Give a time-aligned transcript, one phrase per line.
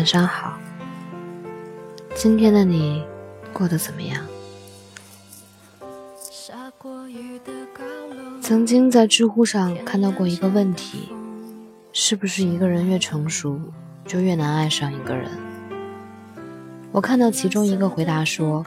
[0.00, 0.58] 晚上好。
[2.14, 3.04] 今天的你
[3.52, 4.24] 过得怎么样？
[8.40, 11.10] 曾经在知乎上看到过一个问题：
[11.92, 13.60] 是不是一个人越成熟，
[14.06, 15.30] 就越难爱上一个人？
[16.92, 18.64] 我看到其中一个回答说：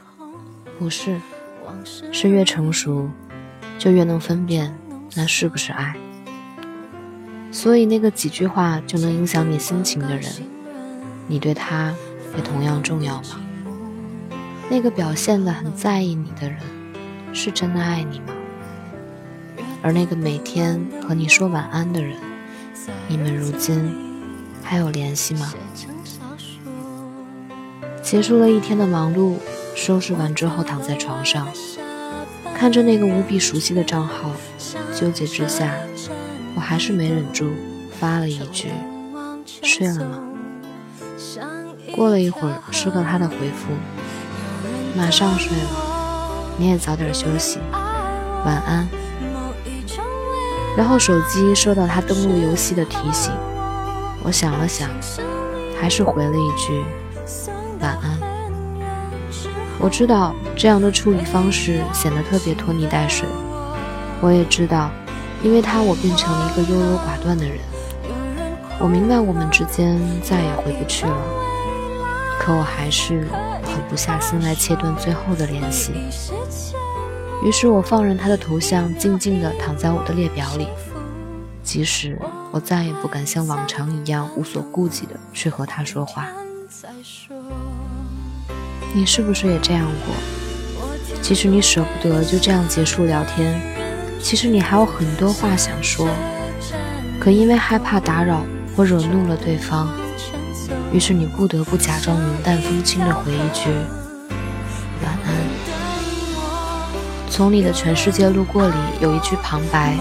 [0.77, 1.19] 不是，
[2.11, 3.09] 是越成熟，
[3.79, 4.71] 就越能分辨
[5.15, 5.95] 那是不是爱。
[7.51, 10.31] 所以，那个几句话就能影响你心情的人，
[11.27, 11.93] 你对他
[12.35, 13.39] 也同样重要吗？
[14.69, 16.57] 那个表现的很在意你的人，
[17.33, 18.33] 是真的爱你吗？
[19.81, 22.15] 而那个每天和你说晚安的人，
[23.07, 23.93] 你们如今
[24.63, 25.53] 还有联系吗？
[28.01, 29.35] 结束了一天的忙碌，
[29.75, 31.47] 收拾完之后躺在床上，
[32.55, 34.31] 看着那个无比熟悉的账号，
[34.93, 35.73] 纠结之下。
[36.55, 37.51] 我还是没忍住，
[37.99, 38.69] 发了一句
[39.63, 40.21] ：“睡了吗？”
[41.95, 43.71] 过了一会儿，收到他的回复
[44.97, 45.69] ：“马上睡了，
[46.57, 47.59] 你也早点休息，
[48.45, 48.87] 晚安。”
[50.75, 53.31] 然后手机收到他登录游戏的提醒，
[54.23, 54.89] 我想了想，
[55.79, 56.83] 还是回了一句
[57.79, 58.19] ：“晚安。”
[59.79, 63.27] 我知道这样的处理方式显得特别拖泥带水，
[64.21, 64.89] 我也知道。
[65.43, 67.57] 因为他，我变成了一个优柔寡断的人。
[68.83, 71.17] 我明白我们之间再也回不去了，
[72.37, 73.21] 可我还是
[73.63, 75.93] 狠不下心来切断最后的联系。
[77.41, 80.67] 于是我放任他的头像静静地躺在我的列表里，
[81.63, 82.19] 即使
[82.51, 86.27] 我再也不敢像往常一样无所顾忌地去和他说话。
[88.93, 90.13] 你是不是也这样过？
[91.21, 93.61] 其实你舍不得就这样结束聊天。
[94.21, 96.05] 其实你还有很多话想说，
[97.17, 98.43] 可因为害怕打扰
[98.75, 99.89] 或惹怒了对方，
[100.91, 103.69] 于是你不得不假装云淡风轻的回一句
[105.03, 105.33] 晚安。
[107.29, 109.95] 从你的全世界路过里有一句旁白：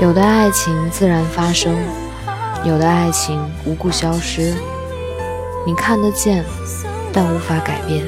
[0.00, 1.76] 有的爱情自然发生，
[2.64, 4.54] 有的爱情无故消失。
[5.66, 6.44] 你看得见，
[7.12, 8.02] 但无法改变。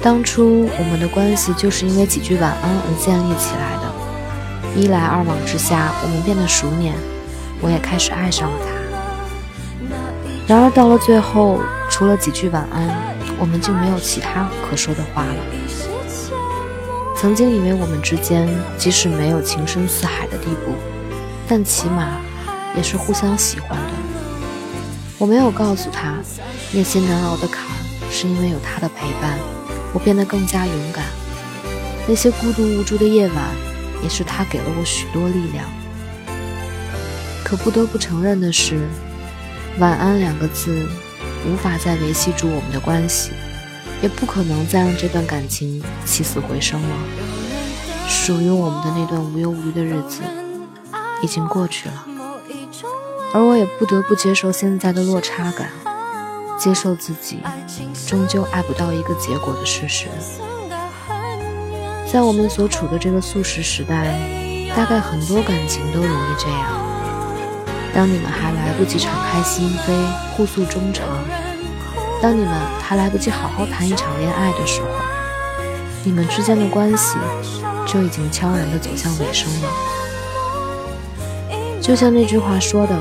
[0.00, 6.92] 当初我们的关系就是因为几句晚安而建立起来的，一来二往之下，我们变得熟稔，
[7.62, 8.72] 我也开始爱上了他。
[10.46, 15.36] 然而到了最后，除了几句晚安，我们就没有其他可说的话了。
[17.16, 20.74] 曾经以为我们之间即使没有情深似海的地步，
[21.46, 22.18] 但起码
[22.76, 23.92] 也是互相喜欢的。
[25.18, 26.16] 我没有告诉他，
[26.72, 29.38] 那些难熬的坎儿是因为有他的陪伴。
[29.94, 31.04] 我变得更加勇敢，
[32.08, 33.36] 那些孤独无助的夜晚，
[34.02, 35.64] 也是他给了我许多力量。
[37.52, 38.88] 可不得不承认的是，
[39.78, 40.88] 晚安两个字，
[41.46, 43.32] 无法再维系住我们的关系，
[44.00, 46.96] 也不可能再让这段感情起死回生了。
[48.08, 50.22] 属于我们的那段无忧无虑的日子，
[51.22, 52.06] 已经过去了，
[53.34, 55.68] 而我也不得不接受现在的落差感。
[56.58, 57.40] 接受自己
[58.06, 60.06] 终究爱不到一个结果的事实，
[62.10, 64.18] 在我们所处的这个速食时代，
[64.74, 66.91] 大概很多感情都容易这样。
[67.94, 69.92] 当你们还来不及敞开心扉，
[70.32, 71.06] 互诉衷肠；
[72.22, 74.88] 当你们还来不及好好谈一场恋爱的时候，
[76.04, 77.16] 你们之间的关系
[77.86, 79.68] 就已经悄然地走向尾声了。
[81.80, 82.98] 就像那句话说的：“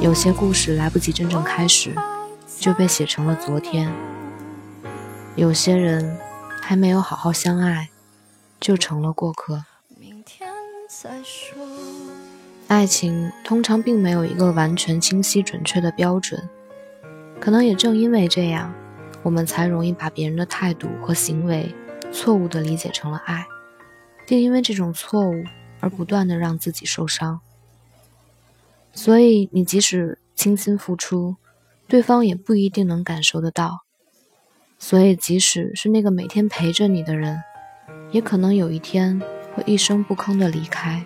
[0.00, 1.94] 有些故事来不及真正开始。”
[2.60, 3.90] 就被写成了昨天。
[5.34, 6.18] 有些人
[6.60, 7.88] 还没有好好相爱，
[8.60, 9.64] 就成了过客。
[9.98, 10.46] 明天
[10.86, 11.56] 再说
[12.70, 16.48] 爱情通常并没有一个完全清晰准确的标准，
[17.40, 18.72] 可能也正因为这样，
[19.24, 21.74] 我们才容易把别人的态度和行为
[22.12, 23.44] 错误地理解成了爱，
[24.24, 25.42] 并因为这种错误
[25.80, 27.40] 而不断地让自己受伤。
[28.92, 31.34] 所以，你即使倾心付出。
[31.88, 33.80] 对方也不一定能感受得到，
[34.78, 37.42] 所以即使是那个每天陪着你的人，
[38.12, 39.20] 也可能有一天
[39.56, 41.02] 会一声不吭的离开。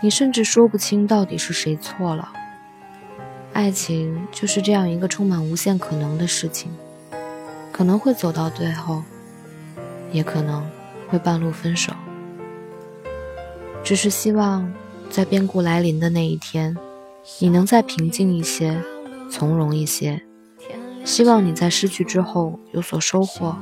[0.00, 2.32] 你甚至说不清到底是谁错了。
[3.52, 6.70] 爱情就是这样一个充满无限可能的事情，
[7.72, 9.02] 可能会走到最后，
[10.12, 10.64] 也可能
[11.08, 11.92] 会半路分手。
[13.82, 14.72] 只是希望
[15.10, 16.76] 在变故来临的那一天，
[17.40, 18.80] 你能再平静一些。
[19.30, 20.22] 从容一些，
[21.04, 23.54] 希望你在失去之后有所收获，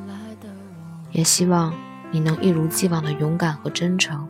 [1.10, 1.74] 也希望
[2.12, 4.28] 你能一如既往的勇敢和真诚。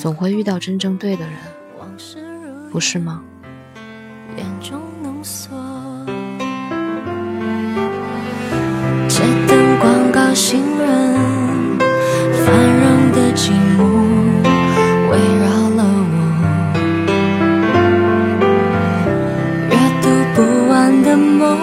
[0.00, 1.34] 总会遇到真正对的人，
[2.72, 3.22] 不是吗？
[9.06, 11.78] 街灯广告行人，
[12.32, 12.48] 繁
[12.80, 13.84] 荣的积木
[15.10, 16.14] 围绕了我，
[19.68, 20.38] 阅读不
[20.70, 21.58] 完的梦，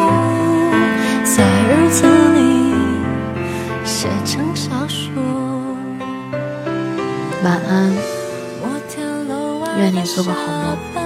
[1.24, 2.06] 在日子
[2.36, 2.38] 里
[3.84, 5.07] 写成小说。
[7.44, 7.92] 晚安，
[9.77, 10.97] 愿你做个好梦。